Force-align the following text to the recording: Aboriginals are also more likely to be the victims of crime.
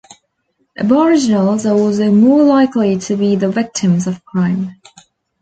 Aboriginals 0.79 1.63
are 1.67 1.77
also 1.77 2.09
more 2.11 2.41
likely 2.43 2.97
to 2.97 3.15
be 3.15 3.35
the 3.35 3.51
victims 3.51 4.07
of 4.07 4.25
crime. 4.25 4.81